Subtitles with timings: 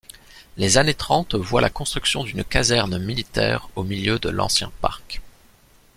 [0.57, 5.21] Les années trente voient la construction d’une caserne militaire au milieu de l’ancien parc.